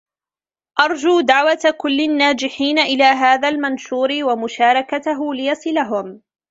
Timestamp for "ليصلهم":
5.35-6.21